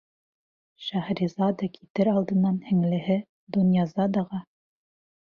Шәһрезада 0.83 1.67
китер 1.75 2.09
алдынан 2.13 2.57
һеңлеһе 2.69 3.17
Донъязадаға: 3.57 4.41